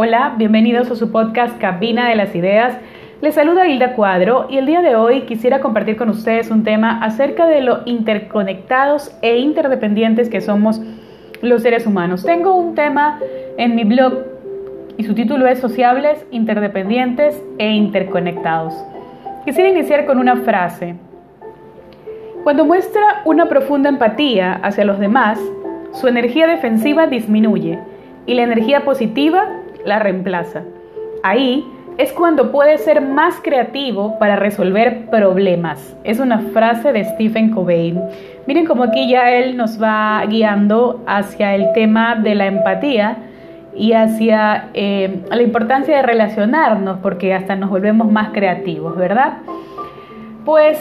Hola, 0.00 0.34
bienvenidos 0.38 0.92
a 0.92 0.94
su 0.94 1.10
podcast 1.10 1.58
Cabina 1.58 2.08
de 2.08 2.14
las 2.14 2.32
Ideas. 2.32 2.78
Les 3.20 3.34
saluda 3.34 3.66
Hilda 3.66 3.94
Cuadro 3.94 4.46
y 4.48 4.56
el 4.58 4.64
día 4.64 4.80
de 4.80 4.94
hoy 4.94 5.22
quisiera 5.22 5.58
compartir 5.58 5.96
con 5.96 6.08
ustedes 6.08 6.52
un 6.52 6.62
tema 6.62 7.02
acerca 7.02 7.48
de 7.48 7.62
lo 7.62 7.80
interconectados 7.84 9.10
e 9.22 9.38
interdependientes 9.38 10.28
que 10.28 10.40
somos 10.40 10.80
los 11.42 11.62
seres 11.62 11.84
humanos. 11.84 12.22
Tengo 12.22 12.54
un 12.54 12.76
tema 12.76 13.18
en 13.56 13.74
mi 13.74 13.82
blog 13.82 14.22
y 14.96 15.02
su 15.02 15.14
título 15.14 15.48
es 15.48 15.58
Sociables, 15.58 16.24
Interdependientes 16.30 17.42
e 17.58 17.72
Interconectados. 17.72 18.74
Quisiera 19.44 19.68
iniciar 19.68 20.06
con 20.06 20.18
una 20.18 20.36
frase. 20.36 20.94
Cuando 22.44 22.64
muestra 22.64 23.02
una 23.24 23.46
profunda 23.48 23.88
empatía 23.88 24.60
hacia 24.62 24.84
los 24.84 25.00
demás, 25.00 25.40
su 25.90 26.06
energía 26.06 26.46
defensiva 26.46 27.08
disminuye 27.08 27.80
y 28.26 28.34
la 28.34 28.42
energía 28.44 28.84
positiva 28.84 29.57
la 29.84 29.98
reemplaza. 29.98 30.62
Ahí 31.22 31.64
es 31.98 32.12
cuando 32.12 32.52
puede 32.52 32.78
ser 32.78 33.00
más 33.00 33.40
creativo 33.42 34.18
para 34.20 34.36
resolver 34.36 35.06
problemas. 35.10 35.96
Es 36.04 36.20
una 36.20 36.38
frase 36.38 36.92
de 36.92 37.04
Stephen 37.04 37.50
Covey. 37.50 37.98
Miren 38.46 38.66
cómo 38.66 38.84
aquí 38.84 39.08
ya 39.08 39.32
él 39.32 39.56
nos 39.56 39.82
va 39.82 40.24
guiando 40.26 41.02
hacia 41.06 41.56
el 41.56 41.72
tema 41.72 42.14
de 42.14 42.36
la 42.36 42.46
empatía 42.46 43.18
y 43.74 43.92
hacia 43.92 44.70
eh, 44.74 45.22
la 45.28 45.42
importancia 45.42 45.96
de 45.96 46.02
relacionarnos, 46.02 46.98
porque 46.98 47.34
hasta 47.34 47.56
nos 47.56 47.68
volvemos 47.68 48.10
más 48.10 48.30
creativos, 48.30 48.96
¿verdad? 48.96 49.38
Pues 50.44 50.78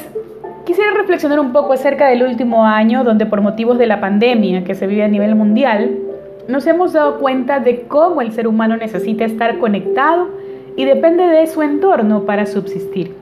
quisiera 0.65 0.91
reflexionar 0.91 1.39
un 1.39 1.51
poco 1.51 1.73
acerca 1.73 2.07
del 2.07 2.23
último 2.23 2.65
año, 2.65 3.03
donde 3.03 3.25
por 3.25 3.41
motivos 3.41 3.79
de 3.79 3.87
la 3.87 3.99
pandemia 3.99 4.63
que 4.63 4.75
se 4.75 4.85
vive 4.85 5.03
a 5.03 5.07
nivel 5.07 5.35
mundial, 5.35 5.97
nos 6.47 6.65
hemos 6.67 6.93
dado 6.93 7.19
cuenta 7.19 7.59
de 7.59 7.81
cómo 7.81 8.21
el 8.21 8.31
ser 8.31 8.47
humano 8.47 8.77
necesita 8.77 9.25
estar 9.25 9.59
conectado 9.59 10.29
y 10.75 10.85
depende 10.85 11.25
de 11.25 11.47
su 11.47 11.61
entorno 11.61 12.23
para 12.23 12.45
subsistir. 12.45 13.13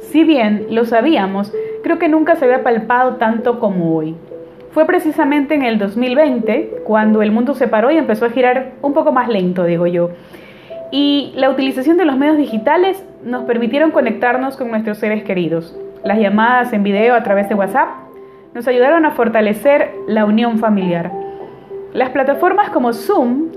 Si 0.00 0.24
bien 0.24 0.66
lo 0.70 0.84
sabíamos, 0.84 1.52
creo 1.82 1.98
que 1.98 2.08
nunca 2.08 2.36
se 2.36 2.44
había 2.44 2.62
palpado 2.62 3.16
tanto 3.16 3.58
como 3.58 3.96
hoy. 3.96 4.14
Fue 4.70 4.86
precisamente 4.86 5.54
en 5.54 5.62
el 5.62 5.78
2020 5.78 6.82
cuando 6.84 7.22
el 7.22 7.30
mundo 7.30 7.54
se 7.54 7.68
paró 7.68 7.90
y 7.90 7.96
empezó 7.96 8.26
a 8.26 8.30
girar 8.30 8.72
un 8.82 8.92
poco 8.92 9.12
más 9.12 9.28
lento, 9.28 9.64
digo 9.64 9.86
yo. 9.86 10.10
Y 10.90 11.32
la 11.36 11.50
utilización 11.50 11.96
de 11.96 12.04
los 12.04 12.16
medios 12.16 12.36
digitales 12.36 13.04
nos 13.24 13.44
permitieron 13.44 13.90
conectarnos 13.90 14.56
con 14.56 14.70
nuestros 14.70 14.98
seres 14.98 15.24
queridos. 15.24 15.76
Las 16.04 16.18
llamadas 16.18 16.72
en 16.72 16.82
video 16.82 17.14
a 17.14 17.22
través 17.22 17.48
de 17.48 17.54
WhatsApp 17.54 17.88
nos 18.54 18.68
ayudaron 18.68 19.04
a 19.04 19.12
fortalecer 19.12 19.92
la 20.06 20.24
unión 20.24 20.58
familiar. 20.58 21.23
Las 21.94 22.10
plataformas 22.10 22.70
como 22.70 22.92
Zoom 22.92 23.50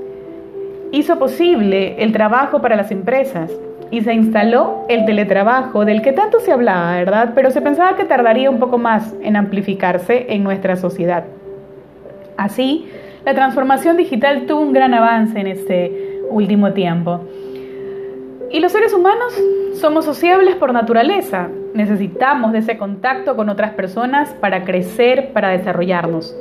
hizo 0.92 1.18
posible 1.18 1.96
el 2.04 2.12
trabajo 2.12 2.62
para 2.62 2.76
las 2.76 2.92
empresas 2.92 3.52
y 3.90 4.02
se 4.02 4.14
instaló 4.14 4.86
el 4.90 5.06
teletrabajo 5.06 5.86
del 5.86 6.04
que 6.04 6.12
tanto 6.12 6.40
se 6.40 6.52
hablaba, 6.52 6.98
¿verdad? 6.98 7.32
Pero 7.34 7.50
se 7.50 7.62
pensaba 7.62 7.96
que 7.96 8.06
tardaría 8.06 8.52
un 8.52 8.60
poco 8.60 8.78
más 8.78 9.16
en 9.24 9.38
amplificarse 9.38 10.28
en 10.30 10.44
nuestra 10.44 10.76
sociedad. 10.76 11.24
Así, 12.38 12.88
la 13.26 13.34
transformación 13.34 13.98
digital 13.98 14.46
tuvo 14.46 14.62
un 14.62 14.72
gran 14.72 14.94
avance 14.94 15.40
en 15.40 15.48
este 15.48 16.22
último 16.30 16.74
tiempo. 16.74 17.22
Y 18.52 18.60
los 18.60 18.72
seres 18.72 18.94
humanos 18.94 19.34
somos 19.82 20.06
sociables 20.06 20.54
por 20.58 20.74
naturaleza. 20.74 21.50
Necesitamos 21.74 22.52
de 22.52 22.60
ese 22.60 22.78
contacto 22.78 23.36
con 23.36 23.50
otras 23.50 23.72
personas 23.72 24.30
para 24.40 24.64
crecer, 24.64 25.34
para 25.34 25.50
desarrollarnos. 25.50 26.36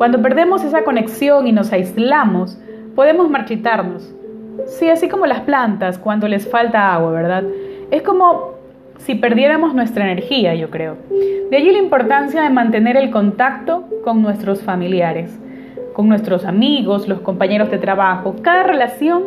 Cuando 0.00 0.22
perdemos 0.22 0.64
esa 0.64 0.82
conexión 0.82 1.46
y 1.46 1.52
nos 1.52 1.74
aislamos, 1.74 2.58
podemos 2.94 3.28
marchitarnos. 3.28 4.10
Sí, 4.64 4.88
así 4.88 5.10
como 5.10 5.26
las 5.26 5.40
plantas 5.40 5.98
cuando 5.98 6.26
les 6.26 6.48
falta 6.48 6.94
agua, 6.94 7.12
¿verdad? 7.12 7.44
Es 7.90 8.00
como 8.00 8.54
si 8.96 9.16
perdiéramos 9.16 9.74
nuestra 9.74 10.10
energía, 10.10 10.54
yo 10.54 10.70
creo. 10.70 10.96
De 11.50 11.54
allí 11.54 11.70
la 11.70 11.80
importancia 11.80 12.40
de 12.40 12.48
mantener 12.48 12.96
el 12.96 13.10
contacto 13.10 13.84
con 14.02 14.22
nuestros 14.22 14.62
familiares, 14.62 15.38
con 15.92 16.08
nuestros 16.08 16.46
amigos, 16.46 17.06
los 17.06 17.20
compañeros 17.20 17.70
de 17.70 17.76
trabajo. 17.76 18.36
Cada 18.40 18.62
relación 18.62 19.24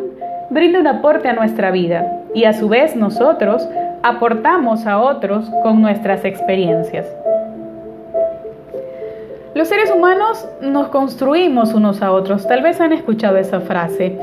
brinda 0.50 0.80
un 0.80 0.88
aporte 0.88 1.28
a 1.28 1.34
nuestra 1.34 1.70
vida 1.70 2.24
y 2.34 2.46
a 2.46 2.52
su 2.52 2.68
vez 2.68 2.96
nosotros 2.96 3.68
aportamos 4.02 4.88
a 4.88 4.98
otros 4.98 5.48
con 5.62 5.80
nuestras 5.80 6.24
experiencias. 6.24 7.06
Los 9.54 9.68
seres 9.68 9.92
humanos 9.94 10.48
nos 10.60 10.88
construimos 10.88 11.74
unos 11.74 12.02
a 12.02 12.10
otros, 12.10 12.48
tal 12.48 12.60
vez 12.60 12.80
han 12.80 12.92
escuchado 12.92 13.36
esa 13.36 13.60
frase. 13.60 14.18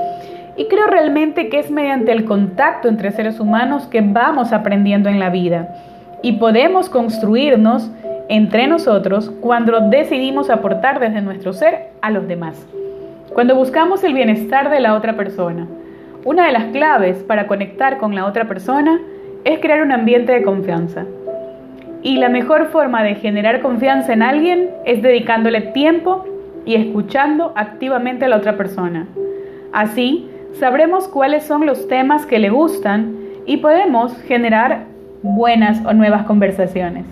Y 0.58 0.66
creo 0.66 0.88
realmente 0.88 1.48
que 1.48 1.60
es 1.60 1.72
mediante 1.72 2.12
el 2.12 2.26
contacto 2.26 2.90
entre 2.90 3.12
seres 3.12 3.40
humanos 3.40 3.88
que 3.88 4.02
vamos 4.02 4.52
aprendiendo 4.52 5.08
en 5.08 5.20
la 5.20 5.30
vida. 5.30 5.74
Y 6.22 6.34
podemos 6.34 6.90
construirnos 6.90 7.90
entre 8.28 8.68
nosotros 8.68 9.32
cuando 9.40 9.80
decidimos 9.90 10.50
aportar 10.50 11.00
desde 11.00 11.22
nuestro 11.22 11.54
ser 11.54 11.92
a 12.02 12.12
los 12.12 12.28
demás. 12.28 12.68
Cuando 13.34 13.56
buscamos 13.56 14.04
el 14.04 14.14
bienestar 14.14 14.70
de 14.70 14.82
la 14.82 14.96
otra 14.96 15.16
persona. 15.16 15.66
Una 16.26 16.46
de 16.46 16.52
las 16.52 16.66
claves 16.66 17.24
para 17.24 17.48
conectar 17.48 18.00
con 18.00 18.16
la 18.16 18.26
otra 18.26 18.50
persona 18.50 19.00
es 19.46 19.60
crear 19.62 19.82
un 19.82 19.94
ambiente 19.94 20.34
de 20.34 20.44
confianza. 20.44 21.06
Y 22.04 22.18
la 22.18 22.30
mejor 22.30 22.68
forma 22.68 23.04
de 23.04 23.16
generar 23.16 23.62
confianza 23.62 24.14
en 24.14 24.24
alguien 24.24 24.72
es 24.86 25.02
dedicándole 25.02 25.62
tiempo 25.62 26.26
y 26.66 26.76
escuchando 26.76 27.54
activamente 27.56 28.26
a 28.26 28.30
la 28.30 28.38
otra 28.38 28.58
persona. 28.58 29.08
Así, 29.72 30.28
sabremos 30.60 31.08
cuáles 31.08 31.44
son 31.44 31.66
los 31.66 31.88
temas 31.88 32.26
que 32.26 32.40
le 32.40 32.50
gustan 32.50 33.16
y 33.46 33.58
podemos 33.58 34.20
generar 34.24 34.86
buenas 35.22 35.86
o 35.86 35.94
nuevas 35.94 36.26
conversaciones. 36.26 37.06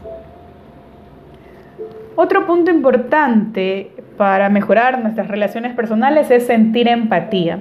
Otro 2.15 2.47
punto 2.47 2.71
importante 2.71 3.91
para 4.17 4.49
mejorar 4.49 5.01
nuestras 5.01 5.27
relaciones 5.27 5.73
personales 5.73 6.31
es 6.31 6.47
sentir 6.47 6.87
empatía, 6.87 7.59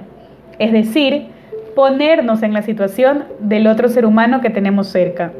es 0.57 0.73
decir, 0.73 1.27
ponernos 1.75 2.43
en 2.43 2.53
la 2.53 2.63
situación 2.63 3.25
del 3.39 3.67
otro 3.67 3.87
ser 3.87 4.05
humano 4.05 4.41
que 4.41 4.49
tenemos 4.49 4.87
cerca 4.87 5.31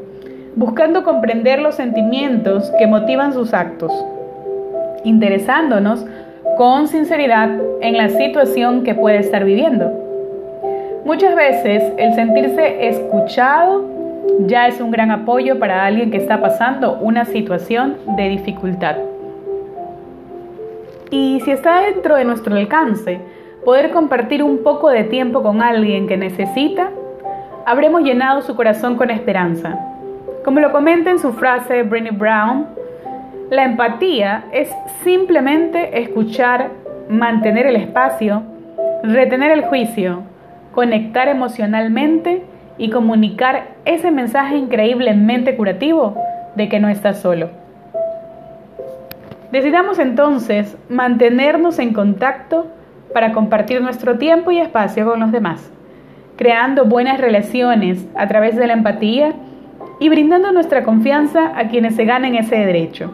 buscando 0.56 1.04
comprender 1.04 1.60
los 1.60 1.76
sentimientos 1.76 2.70
que 2.78 2.86
motivan 2.86 3.32
sus 3.32 3.54
actos, 3.54 3.92
interesándonos 5.04 6.04
con 6.56 6.88
sinceridad 6.88 7.50
en 7.80 7.96
la 7.96 8.08
situación 8.08 8.82
que 8.82 8.94
puede 8.94 9.18
estar 9.18 9.44
viviendo. 9.44 9.90
Muchas 11.04 11.34
veces 11.34 11.92
el 11.96 12.14
sentirse 12.14 12.88
escuchado 12.88 13.84
ya 14.40 14.66
es 14.66 14.80
un 14.80 14.90
gran 14.90 15.10
apoyo 15.10 15.58
para 15.58 15.84
alguien 15.84 16.10
que 16.10 16.18
está 16.18 16.40
pasando 16.40 16.98
una 17.00 17.24
situación 17.24 17.96
de 18.16 18.28
dificultad. 18.28 18.96
Y 21.10 21.40
si 21.40 21.50
está 21.50 21.80
dentro 21.82 22.16
de 22.16 22.24
nuestro 22.24 22.54
alcance, 22.54 23.20
poder 23.64 23.90
compartir 23.90 24.42
un 24.42 24.62
poco 24.62 24.90
de 24.90 25.04
tiempo 25.04 25.42
con 25.42 25.62
alguien 25.62 26.06
que 26.06 26.16
necesita, 26.16 26.90
habremos 27.66 28.02
llenado 28.02 28.42
su 28.42 28.54
corazón 28.54 28.96
con 28.96 29.10
esperanza 29.10 29.89
como 30.44 30.60
lo 30.60 30.72
comenta 30.72 31.10
en 31.10 31.18
su 31.18 31.32
frase 31.32 31.82
Brené 31.82 32.12
Brown, 32.12 32.66
la 33.50 33.64
empatía 33.64 34.44
es 34.52 34.70
simplemente 35.02 36.00
escuchar, 36.00 36.70
mantener 37.08 37.66
el 37.66 37.76
espacio, 37.76 38.42
retener 39.02 39.50
el 39.50 39.64
juicio, 39.64 40.22
conectar 40.72 41.28
emocionalmente 41.28 42.42
y 42.78 42.90
comunicar 42.90 43.68
ese 43.84 44.10
mensaje 44.10 44.56
increíblemente 44.56 45.56
curativo 45.56 46.16
de 46.54 46.68
que 46.68 46.80
no 46.80 46.88
estás 46.88 47.18
solo. 47.18 47.50
Decidamos 49.52 49.98
entonces 49.98 50.76
mantenernos 50.88 51.78
en 51.80 51.92
contacto 51.92 52.68
para 53.12 53.32
compartir 53.32 53.82
nuestro 53.82 54.16
tiempo 54.16 54.52
y 54.52 54.60
espacio 54.60 55.04
con 55.04 55.20
los 55.20 55.32
demás, 55.32 55.70
creando 56.36 56.84
buenas 56.84 57.20
relaciones 57.20 58.06
a 58.14 58.28
través 58.28 58.56
de 58.56 58.68
la 58.68 58.74
empatía 58.74 59.34
y 60.00 60.08
brindando 60.08 60.50
nuestra 60.50 60.82
confianza 60.82 61.56
a 61.56 61.68
quienes 61.68 61.94
se 61.94 62.04
ganen 62.04 62.34
ese 62.34 62.56
derecho. 62.56 63.12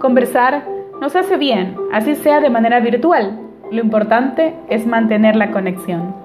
Conversar 0.00 0.64
nos 1.00 1.14
hace 1.14 1.36
bien, 1.36 1.76
así 1.92 2.16
sea 2.16 2.40
de 2.40 2.50
manera 2.50 2.80
virtual. 2.80 3.38
Lo 3.70 3.80
importante 3.80 4.54
es 4.68 4.84
mantener 4.86 5.36
la 5.36 5.52
conexión. 5.52 6.16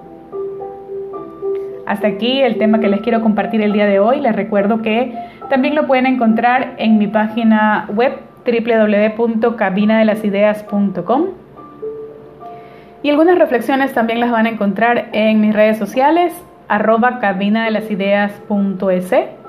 Hasta 1.86 2.08
aquí 2.08 2.40
el 2.40 2.58
tema 2.58 2.80
que 2.80 2.88
les 2.88 3.00
quiero 3.00 3.20
compartir 3.20 3.62
el 3.62 3.72
día 3.72 3.86
de 3.86 3.98
hoy. 3.98 4.20
Les 4.20 4.34
recuerdo 4.34 4.82
que 4.82 5.14
también 5.48 5.74
lo 5.74 5.86
pueden 5.86 6.06
encontrar 6.06 6.74
en 6.78 6.98
mi 6.98 7.06
página 7.06 7.88
web 7.94 8.12
www.cabinadelasideas.com 8.46 11.24
y 13.02 13.10
algunas 13.10 13.38
reflexiones 13.38 13.92
también 13.92 14.20
las 14.20 14.30
van 14.30 14.46
a 14.46 14.50
encontrar 14.50 15.08
en 15.12 15.40
mis 15.40 15.52
redes 15.54 15.78
sociales 15.78 16.32
arroba 16.68 17.18
cabinadelasideas.es 17.18 19.39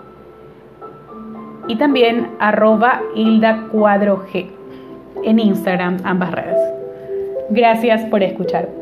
y 1.72 1.78
también 1.78 2.28
arroba 2.40 3.02
Hilda 3.16 3.70
Cuadro 3.72 4.26
G 4.26 4.46
en 5.24 5.40
Instagram, 5.40 6.00
ambas 6.04 6.32
redes. 6.32 6.60
Gracias 7.50 8.04
por 8.08 8.22
escuchar. 8.24 8.81